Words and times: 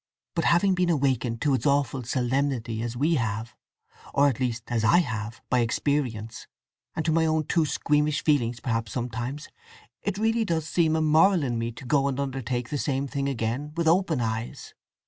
But 0.33 0.45
having 0.45 0.73
been 0.73 0.89
awakened 0.89 1.41
to 1.43 1.53
its 1.53 1.67
awful 1.67 2.01
solemnity 2.05 2.81
as 2.81 2.97
we 2.97 3.17
have, 3.17 3.53
or 4.15 4.27
at 4.27 4.39
least 4.39 4.63
as 4.71 4.83
I 4.83 4.97
have, 4.97 5.41
by 5.47 5.59
experience, 5.59 6.47
and 6.95 7.05
to 7.05 7.11
my 7.11 7.27
own 7.27 7.43
too 7.45 7.67
squeamish 7.67 8.23
feelings 8.23 8.59
perhaps 8.59 8.91
sometimes, 8.91 9.49
it 10.01 10.17
really 10.17 10.43
does 10.43 10.67
seem 10.67 10.95
immoral 10.95 11.43
in 11.43 11.59
me 11.59 11.71
to 11.73 11.85
go 11.85 12.07
and 12.07 12.19
undertake 12.19 12.69
the 12.69 12.79
same 12.79 13.07
thing 13.07 13.29
again 13.29 13.73
with 13.77 13.87
open 13.87 14.21
eyes. 14.21 14.73